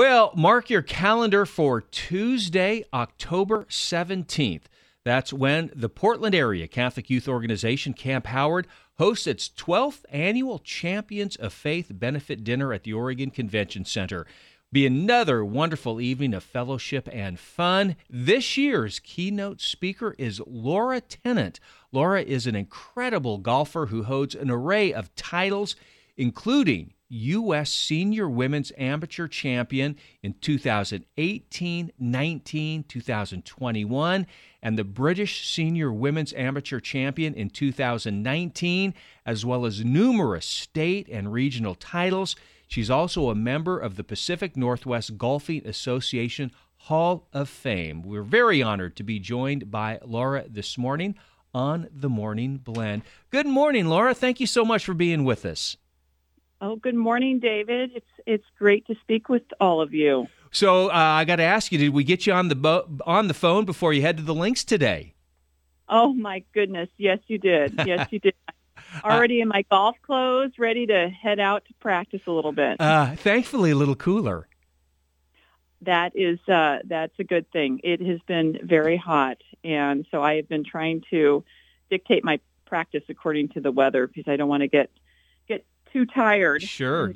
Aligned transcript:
Well, 0.00 0.32
mark 0.34 0.70
your 0.70 0.80
calendar 0.80 1.44
for 1.44 1.82
Tuesday, 1.82 2.86
October 2.90 3.66
17th. 3.68 4.62
That's 5.04 5.30
when 5.30 5.70
the 5.76 5.90
Portland 5.90 6.34
Area 6.34 6.66
Catholic 6.68 7.10
Youth 7.10 7.28
Organization, 7.28 7.92
Camp 7.92 8.28
Howard, 8.28 8.66
hosts 8.96 9.26
its 9.26 9.50
12th 9.50 10.06
annual 10.08 10.58
Champions 10.58 11.36
of 11.36 11.52
Faith 11.52 11.88
benefit 11.90 12.42
dinner 12.42 12.72
at 12.72 12.84
the 12.84 12.94
Oregon 12.94 13.30
Convention 13.30 13.84
Center. 13.84 14.26
Be 14.72 14.86
another 14.86 15.44
wonderful 15.44 16.00
evening 16.00 16.32
of 16.32 16.44
fellowship 16.44 17.06
and 17.12 17.38
fun. 17.38 17.94
This 18.08 18.56
year's 18.56 19.00
keynote 19.00 19.60
speaker 19.60 20.14
is 20.16 20.40
Lara 20.46 21.02
Tennant. 21.02 21.60
Lara 21.92 22.22
is 22.22 22.46
an 22.46 22.56
incredible 22.56 23.36
golfer 23.36 23.84
who 23.84 24.04
holds 24.04 24.34
an 24.34 24.50
array 24.50 24.94
of 24.94 25.14
titles, 25.14 25.76
including 26.16 26.94
U.S. 27.10 27.72
Senior 27.72 28.28
Women's 28.28 28.72
Amateur 28.78 29.26
Champion 29.26 29.96
in 30.22 30.34
2018, 30.34 31.92
19, 31.98 32.84
2021, 32.84 34.26
and 34.62 34.78
the 34.78 34.84
British 34.84 35.48
Senior 35.48 35.92
Women's 35.92 36.32
Amateur 36.32 36.80
Champion 36.80 37.34
in 37.34 37.50
2019, 37.50 38.94
as 39.26 39.44
well 39.44 39.66
as 39.66 39.84
numerous 39.84 40.46
state 40.46 41.08
and 41.08 41.32
regional 41.32 41.74
titles. 41.74 42.36
She's 42.68 42.90
also 42.90 43.28
a 43.28 43.34
member 43.34 43.78
of 43.78 43.96
the 43.96 44.04
Pacific 44.04 44.56
Northwest 44.56 45.18
Golfing 45.18 45.66
Association 45.66 46.52
Hall 46.76 47.26
of 47.32 47.48
Fame. 47.48 48.02
We're 48.02 48.22
very 48.22 48.62
honored 48.62 48.96
to 48.96 49.02
be 49.02 49.18
joined 49.18 49.70
by 49.70 49.98
Lara 50.04 50.44
this 50.48 50.78
morning 50.78 51.16
on 51.52 51.88
the 51.92 52.08
Morning 52.08 52.58
Blend. 52.58 53.02
Good 53.30 53.46
morning, 53.46 53.86
Lara. 53.86 54.14
Thank 54.14 54.38
you 54.38 54.46
so 54.46 54.64
much 54.64 54.84
for 54.84 54.94
being 54.94 55.24
with 55.24 55.44
us. 55.44 55.76
Oh, 56.62 56.76
good 56.76 56.94
morning, 56.94 57.38
David. 57.38 57.92
It's 57.94 58.10
it's 58.26 58.44
great 58.58 58.86
to 58.88 58.94
speak 59.00 59.30
with 59.30 59.42
all 59.60 59.80
of 59.80 59.94
you. 59.94 60.26
So 60.52 60.90
uh, 60.90 60.92
I 60.92 61.24
got 61.24 61.36
to 61.36 61.42
ask 61.42 61.72
you: 61.72 61.78
Did 61.78 61.90
we 61.90 62.04
get 62.04 62.26
you 62.26 62.34
on 62.34 62.48
the 62.48 62.54
bo- 62.54 62.86
on 63.06 63.28
the 63.28 63.34
phone 63.34 63.64
before 63.64 63.94
you 63.94 64.02
head 64.02 64.18
to 64.18 64.22
the 64.22 64.34
links 64.34 64.62
today? 64.62 65.14
Oh 65.88 66.12
my 66.12 66.44
goodness! 66.52 66.90
Yes, 66.98 67.18
you 67.28 67.38
did. 67.38 67.80
Yes, 67.86 68.08
you 68.10 68.18
did. 68.18 68.34
Already 69.04 69.40
in 69.40 69.48
my 69.48 69.64
golf 69.70 69.96
clothes, 70.02 70.52
ready 70.58 70.86
to 70.86 71.08
head 71.08 71.38
out 71.38 71.64
to 71.66 71.74
practice 71.80 72.20
a 72.26 72.30
little 72.30 72.52
bit. 72.52 72.80
Uh, 72.80 73.14
thankfully, 73.16 73.70
a 73.70 73.74
little 73.74 73.94
cooler. 73.94 74.46
That 75.82 76.12
is 76.14 76.38
uh, 76.46 76.80
that's 76.84 77.14
a 77.18 77.24
good 77.24 77.50
thing. 77.52 77.80
It 77.84 78.02
has 78.02 78.20
been 78.26 78.58
very 78.62 78.98
hot, 78.98 79.38
and 79.64 80.04
so 80.10 80.22
I 80.22 80.34
have 80.34 80.48
been 80.48 80.64
trying 80.64 81.04
to 81.10 81.42
dictate 81.88 82.22
my 82.22 82.38
practice 82.66 83.02
according 83.08 83.48
to 83.50 83.60
the 83.60 83.72
weather 83.72 84.06
because 84.06 84.24
I 84.26 84.36
don't 84.36 84.48
want 84.48 84.60
to 84.62 84.68
get 84.68 84.90
too 85.92 86.06
tired. 86.06 86.62
Sure. 86.62 87.12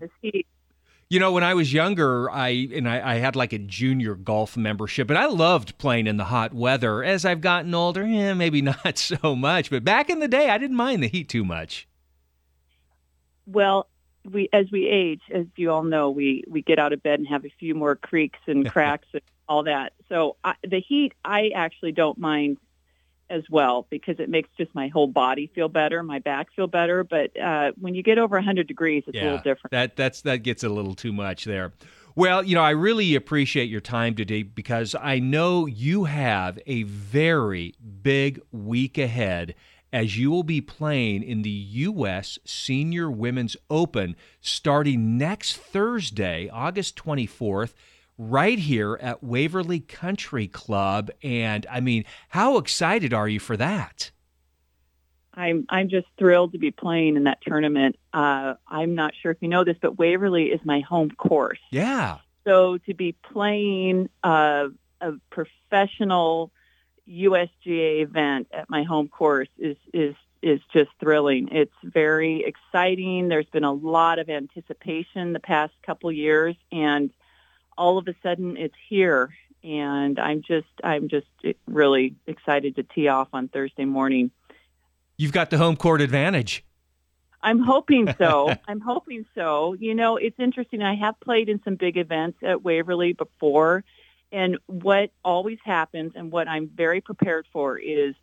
You 1.11 1.21
know, 1.21 1.33
when 1.33 1.45
I 1.45 1.55
was 1.55 1.73
younger, 1.73 2.31
I 2.31 2.69
and 2.75 2.89
I, 2.89 3.13
I, 3.13 3.15
had 3.17 3.37
like 3.37 3.53
a 3.53 3.59
junior 3.59 4.15
golf 4.15 4.57
membership, 4.57 5.11
and 5.11 5.19
I 5.19 5.27
loved 5.27 5.77
playing 5.79 6.07
in 6.07 6.17
the 6.17 6.25
hot 6.25 6.55
weather. 6.55 7.05
As 7.05 7.25
I've 7.25 7.41
gotten 7.41 7.75
older, 7.75 8.05
yeah, 8.05 8.35
maybe 8.35 8.63
not 8.85 8.99
so 8.99 9.37
much. 9.37 9.71
But 9.71 9.85
back 9.85 10.09
in 10.11 10.21
the 10.21 10.29
day, 10.29 10.49
I 10.49 10.59
didn't 10.59 10.77
mind 10.77 11.03
the 11.03 11.09
heat 11.09 11.29
too 11.29 11.45
much. 11.45 11.87
Well, 13.47 13.87
we 14.25 14.49
as 14.53 14.67
we 14.73 14.89
age, 14.89 15.21
as 15.33 15.47
you 15.57 15.71
all 15.71 15.85
know, 15.85 16.11
we 16.11 16.45
we 16.49 16.63
get 16.63 16.79
out 16.79 16.93
of 16.93 17.03
bed 17.03 17.19
and 17.19 17.29
have 17.29 17.45
a 17.45 17.53
few 17.61 17.75
more 17.75 17.97
creaks 17.97 18.41
and 18.47 18.69
cracks 18.71 19.09
and 19.13 19.23
all 19.49 19.65
that. 19.65 19.93
So 20.09 20.37
I, 20.43 20.55
the 20.63 20.81
heat, 20.81 21.13
I 21.25 21.51
actually 21.55 21.93
don't 21.93 22.19
mind 22.19 22.57
as 23.35 23.43
well 23.51 23.87
because 23.91 24.21
it 24.21 24.29
makes 24.29 24.49
just 24.57 24.75
my 24.75 24.89
whole 24.89 25.09
body 25.09 25.51
feel 25.55 25.69
better, 25.69 26.03
my 26.03 26.21
back 26.21 26.49
feel 26.55 26.67
better. 26.67 27.05
But 27.05 27.39
uh, 27.39 27.73
when 27.79 27.95
you 27.95 28.03
get 28.03 28.19
over 28.19 28.37
100 28.37 28.67
degrees, 28.67 29.05
it's 29.07 29.17
yeah, 29.17 29.23
a 29.23 29.25
little 29.25 29.39
different. 29.39 29.73
That 29.73 29.97
that's 29.97 30.23
that 30.23 30.39
gets 30.39 30.63
a 30.63 30.69
little 30.69 30.95
too 30.95 31.13
much 31.13 31.45
there. 31.45 31.73
Well, 32.17 32.45
you 32.45 32.55
know, 32.55 32.63
I 32.63 32.71
really 32.71 33.17
appreciate 33.17 33.69
your 33.69 33.81
time 33.81 34.15
today 34.15 34.45
because 34.45 34.95
I 34.95 35.19
know 35.19 35.67
you 35.67 36.05
have 36.05 36.61
a 36.65 36.85
very 36.85 37.75
big 38.03 38.41
week 38.53 38.99
ahead 38.99 39.57
as 39.93 40.17
you 40.19 40.31
will 40.31 40.45
be 40.45 40.61
playing 40.61 41.23
in 41.23 41.43
the 41.43 41.51
U.S. 41.51 42.39
Senior 42.45 43.11
Women's 43.11 43.57
Open 43.71 44.17
starting 44.41 45.17
next 45.19 45.57
Thursday, 45.57 46.49
August 46.53 46.97
24th 46.97 47.75
right 48.19 48.59
here 48.59 48.99
at 49.01 49.23
Waverly 49.23 49.81
Country 49.81 50.47
Club. 50.47 51.11
And 51.23 51.67
I 51.71 51.81
mean, 51.81 52.05
how 52.29 52.59
excited 52.59 53.13
are 53.13 53.29
you 53.29 53.41
for 53.41 53.57
that? 53.57 54.11
I'm 55.37 55.67
I'm 55.69 55.89
just 55.89 56.07
thrilled 56.17 56.53
to 56.53 56.59
be 56.59 56.71
playing 56.71 57.17
in 57.17 57.25
that 57.25 57.39
tournament. 57.43 57.97
Uh, 58.13 58.55
I'm 58.69 58.95
not 58.95 59.15
sure 59.21 59.33
if 59.33 59.39
you 59.41 59.49
know 59.49 59.65
this, 59.65 59.77
but 59.81 59.99
Waverly 59.99 60.45
is 60.45 60.61
my 60.65 60.81
home 60.81 61.11
course. 61.11 61.59
Yeah. 61.71 62.19
So 62.45 62.79
to 62.79 62.95
be 62.95 63.17
playing 63.33 64.11
uh, 64.23 64.69
a 65.01 65.13
professional 65.31 66.53
USGA 67.09 68.03
event 68.03 68.49
at 68.53 68.71
my 68.71 68.85
home 68.85 69.09
course 69.09 69.49
is 69.59 69.77
is 69.93 70.15
is 70.43 70.61
just 70.73 70.91
thrilling. 71.01 71.49
It's 71.51 71.75
very 71.83 72.45
exciting. 72.45 73.29
There's 73.29 73.47
been 73.47 73.65
a 73.65 73.73
lot 73.73 74.19
of 74.19 74.29
anticipation 74.29 75.33
the 75.33 75.41
past 75.41 75.73
couple 75.85 76.13
years, 76.13 76.55
and 76.71 77.11
all 77.77 77.99
of 77.99 78.09
a 78.09 78.15
sudden 78.23 78.57
it's 78.57 78.75
here 78.89 79.35
and 79.65 80.19
I'm 80.19 80.43
just 80.43 80.69
I'm 80.83 81.09
just 81.09 81.27
really 81.67 82.15
excited 82.27 82.77
to 82.77 82.83
tee 82.83 83.09
off 83.09 83.29
on 83.33 83.49
Thursday 83.49 83.87
morning. 83.87 84.31
You've 85.17 85.33
got 85.33 85.51
the 85.51 85.59
home 85.59 85.77
court 85.77 86.01
advantage. 86.01 86.65
I'm 87.43 87.61
hoping 87.61 88.15
so. 88.19 88.55
I'm 88.69 88.81
hoping 88.81 89.25
so. 89.35 89.75
You 89.75 89.95
know, 89.95 90.17
it's 90.17 90.39
interesting. 90.39 90.83
I 90.83 90.95
have 90.97 91.19
played 91.21 91.49
in 91.49 91.61
some 91.65 91.77
big 91.77 91.97
events 91.97 92.39
at 92.43 92.63
Waverly 92.63 93.13
before, 93.13 93.85
and 94.31 94.59
what 94.67 95.11
always 95.25 95.59
happens 95.65 96.13
and 96.15 96.31
what 96.31 96.49
I'm 96.49 96.69
very 96.69 97.01
prepared 97.01 97.47
for 97.53 97.79
is 97.79 98.15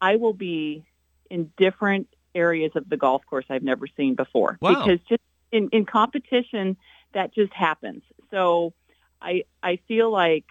I 0.00 0.16
will 0.16 0.34
be 0.34 0.84
in 1.30 1.50
different 1.56 2.08
areas 2.34 2.72
of 2.74 2.88
the 2.88 2.96
golf 2.96 3.22
course 3.26 3.46
I've 3.48 3.62
never 3.62 3.86
seen 3.96 4.14
before 4.14 4.58
wow. 4.60 4.74
because 4.74 5.00
just 5.08 5.22
in, 5.50 5.68
in 5.72 5.86
competition 5.86 6.76
that 7.14 7.34
just 7.34 7.52
happens. 7.52 8.02
So 8.30 8.74
I 9.20 9.44
I 9.62 9.78
feel 9.88 10.10
like 10.10 10.44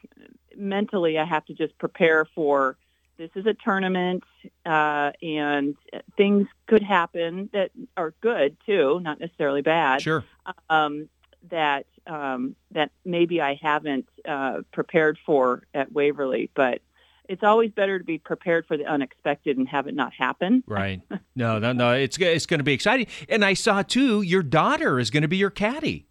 mentally 0.55 1.17
I 1.17 1.25
have 1.25 1.45
to 1.45 1.53
just 1.53 1.77
prepare 1.77 2.25
for 2.25 2.77
this 3.17 3.29
is 3.35 3.45
a 3.45 3.53
tournament 3.53 4.23
uh, 4.65 5.11
and 5.21 5.75
things 6.17 6.47
could 6.67 6.83
happen 6.83 7.49
that 7.53 7.71
are 7.95 8.13
good 8.21 8.57
too, 8.65 8.99
not 9.01 9.19
necessarily 9.19 9.61
bad. 9.61 10.01
Sure. 10.01 10.23
Um, 10.69 11.09
that 11.49 11.85
um, 12.07 12.55
that 12.71 12.91
maybe 13.03 13.41
I 13.41 13.59
haven't 13.61 14.07
uh, 14.27 14.61
prepared 14.71 15.17
for 15.25 15.63
at 15.73 15.91
Waverly, 15.91 16.49
but 16.55 16.81
it's 17.27 17.43
always 17.43 17.71
better 17.71 17.97
to 17.97 18.05
be 18.05 18.17
prepared 18.17 18.67
for 18.67 18.77
the 18.77 18.85
unexpected 18.85 19.57
and 19.57 19.67
have 19.67 19.87
it 19.87 19.95
not 19.95 20.13
happen. 20.13 20.63
Right. 20.75 21.01
No, 21.35 21.57
no, 21.59 21.71
no. 21.71 21.93
It's 21.93 22.17
it's 22.17 22.45
going 22.45 22.59
to 22.59 22.63
be 22.63 22.73
exciting. 22.73 23.07
And 23.29 23.45
I 23.45 23.53
saw 23.53 23.81
too, 23.81 24.21
your 24.21 24.43
daughter 24.43 24.99
is 24.99 25.09
going 25.09 25.21
to 25.21 25.27
be 25.27 25.37
your 25.37 25.49
caddy. 25.49 26.07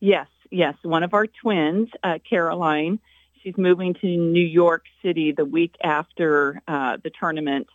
Yes, 0.00 0.28
yes, 0.50 0.74
one 0.82 1.02
of 1.02 1.14
our 1.14 1.26
twins, 1.26 1.88
uh, 2.02 2.18
Caroline. 2.28 3.00
She's 3.42 3.56
moving 3.56 3.94
to 3.94 4.06
New 4.06 4.44
York 4.46 4.84
City 5.02 5.32
the 5.32 5.44
week 5.44 5.74
after 5.82 6.60
uh, 6.66 6.98
the 7.02 7.10
tournament. 7.10 7.68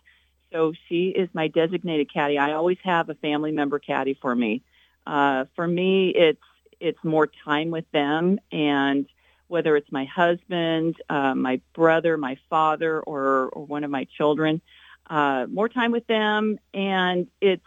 So 0.52 0.72
she 0.88 1.08
is 1.08 1.28
my 1.32 1.48
designated 1.48 2.12
caddy. 2.12 2.38
I 2.38 2.52
always 2.52 2.78
have 2.84 3.08
a 3.08 3.14
family 3.14 3.50
member 3.50 3.78
caddy 3.78 4.14
for 4.14 4.34
me. 4.34 4.62
Uh, 5.06 5.46
for 5.56 5.66
me, 5.66 6.10
it's 6.10 6.40
it's 6.80 7.02
more 7.02 7.28
time 7.44 7.70
with 7.70 7.90
them, 7.92 8.38
and 8.52 9.06
whether 9.48 9.76
it's 9.76 9.90
my 9.90 10.04
husband, 10.04 10.96
uh, 11.08 11.34
my 11.34 11.60
brother, 11.74 12.16
my 12.16 12.36
father, 12.50 13.00
or 13.00 13.48
or 13.52 13.64
one 13.64 13.84
of 13.84 13.90
my 13.90 14.06
children, 14.16 14.60
uh, 15.08 15.46
more 15.50 15.68
time 15.68 15.92
with 15.92 16.06
them, 16.06 16.58
and 16.72 17.26
it's 17.40 17.64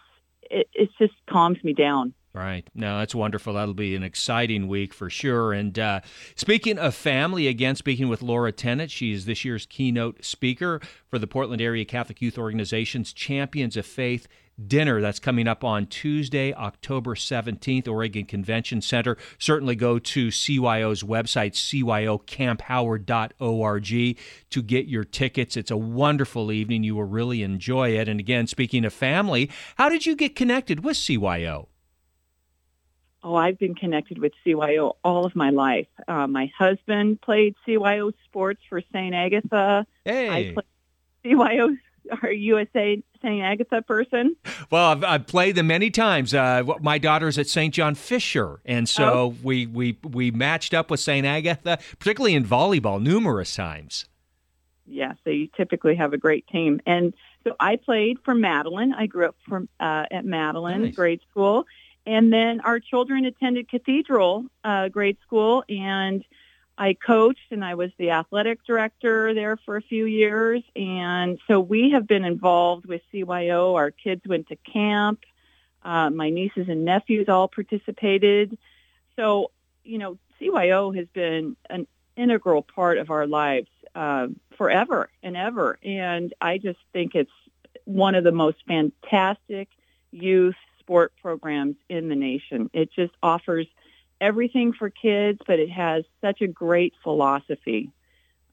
it, 0.49 0.69
it 0.73 0.89
just 0.97 1.13
calms 1.29 1.63
me 1.63 1.73
down. 1.73 2.13
Right. 2.37 2.69
No, 2.75 2.99
that's 2.99 3.15
wonderful. 3.15 3.53
That'll 3.53 3.73
be 3.73 3.95
an 3.95 4.03
exciting 4.03 4.67
week 4.67 4.93
for 4.93 5.09
sure. 5.09 5.53
And 5.53 5.79
uh, 5.79 6.01
speaking 6.35 6.77
of 6.77 6.93
family, 6.93 7.47
again, 7.47 7.75
speaking 7.75 8.09
with 8.09 8.21
Lara 8.21 8.51
Tennant, 8.51 8.91
she 8.91 9.11
is 9.11 9.25
this 9.25 9.43
year's 9.43 9.65
keynote 9.65 10.23
speaker 10.23 10.79
for 11.07 11.17
the 11.17 11.25
Portland 11.25 11.63
Area 11.63 11.83
Catholic 11.83 12.21
Youth 12.21 12.37
Organization's 12.37 13.11
Champions 13.11 13.75
of 13.75 13.87
Faith 13.87 14.27
dinner 14.67 15.01
that's 15.01 15.19
coming 15.19 15.47
up 15.47 15.63
on 15.63 15.87
Tuesday, 15.87 16.53
October 16.53 17.15
17th, 17.15 17.87
Oregon 17.87 18.25
Convention 18.25 18.81
Center. 18.81 19.17
Certainly 19.39 19.73
go 19.75 19.97
to 19.97 20.27
CYO's 20.27 21.01
website, 21.01 21.53
cyocampHoward.org, 21.53 24.17
to 24.51 24.61
get 24.61 24.85
your 24.85 25.03
tickets. 25.03 25.57
It's 25.57 25.71
a 25.71 25.77
wonderful 25.77 26.51
evening. 26.51 26.83
You 26.83 26.97
will 26.97 27.05
really 27.05 27.41
enjoy 27.41 27.97
it. 27.97 28.07
And 28.07 28.19
again, 28.19 28.45
speaking 28.45 28.85
of 28.85 28.93
family, 28.93 29.49
how 29.77 29.89
did 29.89 30.05
you 30.05 30.15
get 30.15 30.35
connected 30.35 30.83
with 30.83 30.97
CYO? 30.97 31.69
Oh, 33.27 33.35
I've 33.35 33.59
been 33.59 33.75
connected 33.75 34.19
with 34.19 34.31
CYO 34.45 34.95
all 35.03 35.25
of 35.25 35.35
my 35.35 35.49
life. 35.49 35.87
Uh, 36.07 36.27
my 36.27 36.49
husband 36.57 37.19
played 37.19 37.55
CYO 37.67 38.13
sports 38.23 38.61
for 38.69 38.79
St. 38.93 39.13
Agatha. 39.13 39.85
Hey. 40.05 40.29
I 40.29 40.53
played 40.53 41.35
CYO 41.35 41.77
or 42.23 42.31
USA 42.31 43.03
St. 43.21 43.43
Agatha 43.43 43.81
person? 43.81 44.37
Well, 44.71 44.91
I've, 44.91 45.03
I've 45.03 45.27
played 45.27 45.55
them 45.55 45.67
many 45.67 45.89
times. 45.89 46.33
Uh, 46.33 46.63
my 46.79 46.97
daughter's 46.99 47.37
at 47.37 47.47
St. 47.47 47.73
John 47.73 47.95
Fisher, 47.95 48.61
and 48.63 48.87
so 48.87 49.05
oh. 49.05 49.35
we, 49.43 49.65
we 49.65 49.97
we 50.03 50.31
matched 50.31 50.73
up 50.73 50.89
with 50.89 51.01
St. 51.01 51.25
Agatha, 51.25 51.79
particularly 51.99 52.33
in 52.33 52.45
volleyball, 52.45 53.01
numerous 53.01 53.53
times. 53.53 54.05
Yeah, 54.85 55.13
so 55.25 55.31
you 55.31 55.49
typically 55.57 55.95
have 55.95 56.13
a 56.13 56.17
great 56.17 56.47
team. 56.47 56.79
And 56.85 57.13
so 57.43 57.55
I 57.59 57.75
played 57.75 58.19
for 58.23 58.33
Madeline. 58.33 58.93
I 58.93 59.07
grew 59.07 59.25
up 59.25 59.35
from 59.47 59.67
uh, 59.81 60.05
at 60.09 60.23
Madeline 60.23 60.83
nice. 60.83 60.95
grade 60.95 61.19
school, 61.29 61.65
and 62.07 62.31
then 62.31 62.61
our 62.61 62.79
children 62.79 63.25
attended 63.25 63.69
Cathedral 63.69 64.45
uh, 64.63 64.87
grade 64.87 65.17
school, 65.25 65.65
and 65.67 66.23
I 66.77 66.93
coached 66.93 67.51
and 67.51 67.65
I 67.65 67.75
was 67.75 67.91
the 67.97 68.11
athletic 68.11 68.63
director 68.65 69.33
there 69.33 69.57
for 69.57 69.75
a 69.75 69.81
few 69.81 70.05
years. 70.05 70.63
And 70.75 71.37
so 71.47 71.59
we 71.59 71.91
have 71.91 72.07
been 72.07 72.23
involved 72.23 72.85
with 72.85 73.01
CYO. 73.13 73.75
Our 73.75 73.91
kids 73.91 74.21
went 74.25 74.47
to 74.47 74.55
camp. 74.55 75.19
Uh, 75.83 76.09
my 76.09 76.29
nieces 76.29 76.69
and 76.69 76.85
nephews 76.85 77.27
all 77.27 77.49
participated. 77.49 78.57
So, 79.17 79.51
you 79.83 79.97
know, 79.97 80.17
CYO 80.39 80.95
has 80.95 81.07
been 81.13 81.57
an 81.69 81.87
integral 82.15 82.61
part 82.61 82.99
of 82.99 83.09
our 83.09 83.27
lives 83.27 83.69
uh, 83.95 84.27
forever 84.57 85.09
and 85.21 85.35
ever. 85.35 85.77
And 85.83 86.33
I 86.39 86.57
just 86.57 86.79
think 86.93 87.15
it's 87.15 87.31
one 87.83 88.15
of 88.15 88.23
the 88.23 88.31
most 88.31 88.57
fantastic 88.65 89.67
youth 90.11 90.55
sport 90.87 91.13
programs 91.21 91.75
in 91.89 92.09
the 92.09 92.15
nation. 92.15 92.69
It 92.73 92.89
just 92.95 93.13
offers– 93.21 93.67
everything 94.21 94.73
for 94.73 94.89
kids, 94.89 95.39
but 95.47 95.59
it 95.59 95.69
has 95.69 96.03
such 96.21 96.41
a 96.41 96.47
great 96.47 96.93
philosophy. 97.03 97.91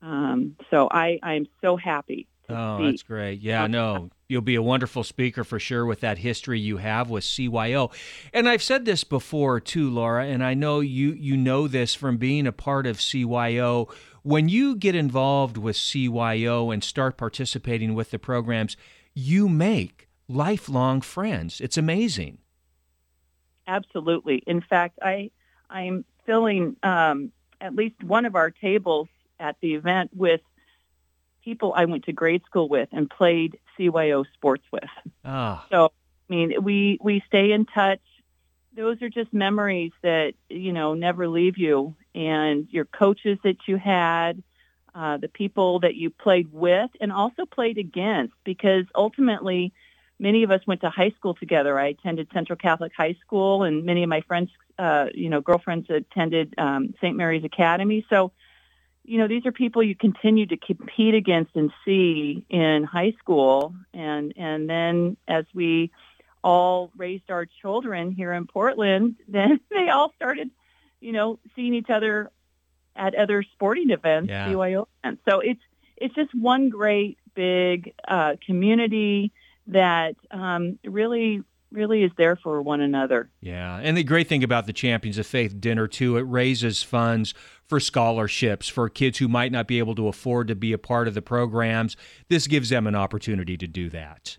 Um, 0.03 0.57
so 0.71 0.89
I, 0.91 1.19
I'm 1.23 1.47
so 1.61 1.77
happy. 1.77 2.27
Oh, 2.49 2.77
speak. 2.77 2.87
that's 2.91 3.03
great. 3.03 3.41
Yeah, 3.41 3.67
no, 3.67 4.11
you'll 4.29 4.43
be 4.43 4.55
a 4.55 4.63
wonderful 4.63 5.03
speaker 5.03 5.45
for 5.45 5.59
sure 5.59 5.87
with 5.87 6.01
that 6.01 6.19
history 6.19 6.61
you 6.61 6.77
have 6.77 7.09
with 7.09 7.25
CYO. 7.25 7.91
And 8.35 8.49
I've 8.49 8.63
said 8.63 8.85
this 8.85 9.03
before 9.03 9.61
too, 9.61 9.89
Lara, 9.89 10.27
and 10.27 10.45
I 10.45 10.53
know 10.53 10.81
you 10.81 11.13
you 11.13 11.39
know 11.39 11.67
this 11.69 11.95
from 11.95 12.19
being 12.19 12.47
a 12.47 12.53
part 12.53 12.87
of 12.87 12.99
CYO. 12.99 13.91
When 14.23 14.51
you 14.51 14.77
get 14.77 14.95
involved 14.95 15.57
with 15.57 15.77
CYO 15.77 16.73
and 16.73 16.85
start 16.85 17.17
participating 17.17 17.95
with 17.95 18.11
the 18.11 18.19
programs, 18.19 18.77
you 19.15 19.49
make 19.49 20.09
lifelong 20.29 21.01
friends. 21.01 21.61
It's 21.61 21.77
amazing. 21.77 22.39
Absolutely. 23.67 24.43
In 24.47 24.61
fact, 24.61 24.99
I 25.03 25.31
I'm 25.71 26.05
filling 26.27 26.77
um, 26.83 27.33
at 27.61 27.75
least 27.75 28.03
one 28.03 28.27
of 28.27 28.35
our 28.35 28.51
tables 28.51 29.09
at 29.41 29.57
the 29.61 29.75
event 29.75 30.11
with 30.15 30.41
people 31.45 31.73
I 31.77 31.85
went 31.85 32.05
to 32.05 32.13
grade 32.13 32.43
school 32.47 32.69
with 32.69 32.89
and 32.93 33.09
played 33.09 33.59
CYO 33.79 34.25
sports 34.35 34.65
with. 34.73 34.85
Oh. 35.25 35.65
So, 35.71 35.93
I 36.31 36.33
mean, 36.33 36.55
we 36.63 36.99
we 37.03 37.23
stay 37.27 37.53
in 37.53 37.67
touch. 37.67 38.01
Those 38.77 39.01
are 39.03 39.09
just 39.09 39.33
memories 39.33 39.93
that 40.03 40.35
you 40.49 40.73
know 40.73 40.95
never 40.95 41.29
leave 41.29 41.59
you, 41.59 41.95
and 42.15 42.69
your 42.71 42.85
coaches 42.85 43.39
that 43.45 43.57
you 43.67 43.77
had, 43.77 44.43
uh, 44.95 45.17
the 45.19 45.29
people 45.29 45.81
that 45.81 45.95
you 45.95 46.11
played 46.11 46.53
with, 46.53 46.91
and 47.01 47.13
also 47.13 47.47
played 47.47 47.79
against, 47.79 48.35
because 48.45 48.85
ultimately 48.95 49.73
many 50.19 50.43
of 50.43 50.51
us 50.51 50.61
went 50.67 50.81
to 50.83 50.91
high 50.91 51.11
school 51.11 51.35
together. 51.35 51.79
I 51.79 51.89
attended 51.89 52.29
Central 52.33 52.57
Catholic 52.57 52.93
High 52.97 53.17
School, 53.25 53.65
and 53.65 53.85
many 53.85 54.03
of 54.03 54.09
my 54.09 54.21
friends, 54.23 54.51
uh, 54.79 55.07
you 55.15 55.29
know, 55.29 55.41
girlfriends 55.41 55.89
attended 55.91 56.55
um, 56.59 56.95
St. 57.01 57.17
Mary's 57.17 57.45
Academy. 57.45 58.07
So, 58.11 58.33
you 59.05 59.19
know, 59.19 59.29
these 59.29 59.45
are 59.47 59.53
people 59.53 59.83
you 59.83 59.95
continue 59.95 60.47
to 60.47 60.57
compete 60.57 61.15
against 61.15 61.55
and 61.57 61.71
see 61.85 62.45
in 62.49 62.85
high 62.85 63.15
school, 63.19 63.75
and 63.93 64.33
and 64.37 64.69
then 64.69 65.17
as 65.29 65.45
we 65.53 65.91
all 66.43 66.91
raised 66.97 67.31
our 67.31 67.47
children 67.47 68.13
here 68.13 68.33
in 68.33 68.47
Portland, 68.47 69.17
then 69.29 69.61
they 69.71 69.89
all 69.89 70.13
started, 70.17 70.51
you 71.01 71.13
know, 71.13 71.39
seeing 71.57 71.75
each 71.75 71.91
other 71.91 72.31
at 72.97 73.15
other 73.15 73.43
sporting 73.43 73.91
events, 73.91 74.31
yeah. 74.31 74.49
CYO 74.49 74.87
events. 75.03 75.23
So 75.29 75.41
it's 75.41 75.61
it's 75.97 76.15
just 76.15 76.35
one 76.35 76.71
great 76.71 77.19
big 77.35 77.93
uh, 78.07 78.37
community 78.47 79.33
that 79.67 80.15
um, 80.31 80.79
really 80.85 81.43
really 81.75 82.05
is 82.05 82.13
there 82.17 82.37
for 82.37 82.63
one 82.63 82.81
another. 82.81 83.29
Yeah. 83.41 83.81
And 83.83 83.97
the 83.97 84.05
great 84.05 84.29
thing 84.29 84.45
about 84.45 84.67
the 84.67 84.73
Champions 84.73 85.19
of 85.19 85.27
Faith 85.27 85.61
dinner 85.61 85.87
too, 85.89 86.17
it 86.17 86.23
raises 86.23 86.83
funds 86.83 87.35
for 87.67 87.81
scholarships 87.81 88.69
for 88.69 88.89
kids 88.89 89.19
who 89.19 89.29
might 89.29 89.53
not 89.53 89.67
be 89.67 89.79
able 89.79 89.95
to 89.97 90.09
afford 90.09 90.49
to 90.49 90.55
be 90.55 90.73
a 90.73 90.79
part 90.79 91.09
of 91.09 91.15
the 91.15 91.23
programs. 91.23 91.97
This 92.29 92.47
gives 92.47 92.69
them 92.69 92.87
an 92.87 92.95
opportunity 92.95 93.57
to 93.57 93.67
do 93.67 93.91
that. 93.91 94.39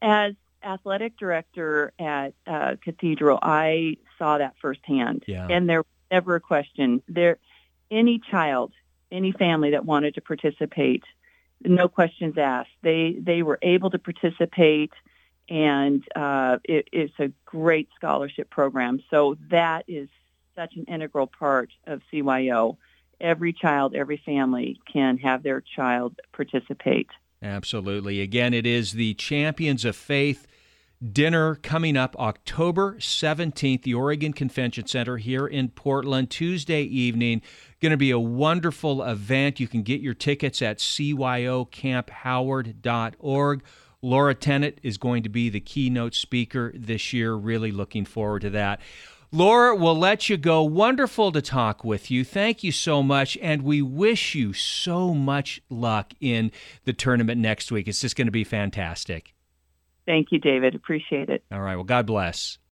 As 0.00 0.34
athletic 0.62 1.16
director 1.18 1.92
at 1.98 2.34
uh, 2.46 2.76
Cathedral, 2.82 3.38
I 3.42 3.96
saw 4.18 4.38
that 4.38 4.54
firsthand. 4.60 5.24
Yeah. 5.26 5.48
And 5.50 5.68
there 5.68 5.80
was 5.80 5.86
never 6.10 6.36
a 6.36 6.40
question. 6.40 7.02
There 7.08 7.38
any 7.90 8.20
child, 8.30 8.72
any 9.10 9.32
family 9.32 9.70
that 9.70 9.84
wanted 9.84 10.14
to 10.14 10.20
participate 10.20 11.04
no 11.62 11.88
questions 11.88 12.36
asked. 12.38 12.70
They 12.82 13.16
they 13.18 13.42
were 13.42 13.58
able 13.62 13.90
to 13.90 13.98
participate, 13.98 14.92
and 15.48 16.02
uh, 16.14 16.58
it, 16.64 16.88
it's 16.92 17.18
a 17.18 17.32
great 17.44 17.88
scholarship 17.96 18.50
program. 18.50 19.02
So 19.10 19.36
that 19.50 19.84
is 19.88 20.08
such 20.54 20.74
an 20.76 20.84
integral 20.84 21.26
part 21.26 21.70
of 21.86 22.02
CYO. 22.12 22.76
Every 23.20 23.52
child, 23.52 23.94
every 23.94 24.20
family 24.24 24.78
can 24.92 25.18
have 25.18 25.42
their 25.42 25.62
child 25.62 26.20
participate. 26.32 27.08
Absolutely. 27.42 28.20
Again, 28.20 28.52
it 28.54 28.66
is 28.66 28.92
the 28.92 29.14
Champions 29.14 29.84
of 29.84 29.96
Faith 29.96 30.46
dinner 31.12 31.56
coming 31.56 31.96
up 31.96 32.16
October 32.18 32.96
17th, 32.98 33.82
the 33.82 33.94
Oregon 33.94 34.32
Convention 34.32 34.86
Center 34.86 35.18
here 35.18 35.46
in 35.46 35.68
Portland, 35.68 36.30
Tuesday 36.30 36.82
evening. 36.82 37.42
Going 37.80 37.90
to 37.90 37.96
be 37.96 38.10
a 38.10 38.18
wonderful 38.18 39.02
event. 39.02 39.60
You 39.60 39.68
can 39.68 39.82
get 39.82 40.00
your 40.00 40.14
tickets 40.14 40.62
at 40.62 40.78
cyocampHoward.org. 40.78 43.62
Lara 44.02 44.34
Tennant 44.34 44.78
is 44.82 44.98
going 44.98 45.22
to 45.22 45.28
be 45.28 45.48
the 45.48 45.60
keynote 45.60 46.14
speaker 46.14 46.72
this 46.74 47.12
year. 47.12 47.34
Really 47.34 47.72
looking 47.72 48.04
forward 48.04 48.42
to 48.42 48.50
that. 48.50 48.80
Lara, 49.32 49.74
we'll 49.74 49.98
let 49.98 50.28
you 50.28 50.36
go. 50.36 50.62
Wonderful 50.62 51.32
to 51.32 51.42
talk 51.42 51.84
with 51.84 52.10
you. 52.10 52.24
Thank 52.24 52.62
you 52.62 52.72
so 52.72 53.02
much. 53.02 53.36
And 53.42 53.62
we 53.62 53.82
wish 53.82 54.34
you 54.34 54.52
so 54.52 55.12
much 55.12 55.60
luck 55.68 56.12
in 56.20 56.52
the 56.84 56.92
tournament 56.92 57.40
next 57.40 57.72
week. 57.72 57.88
It's 57.88 58.00
just 58.00 58.16
going 58.16 58.28
to 58.28 58.32
be 58.32 58.44
fantastic. 58.44 59.35
Thank 60.06 60.28
you, 60.30 60.38
David. 60.38 60.74
Appreciate 60.74 61.28
it. 61.28 61.42
All 61.50 61.60
right. 61.60 61.74
Well, 61.76 61.84
God 61.84 62.06
bless. 62.06 62.58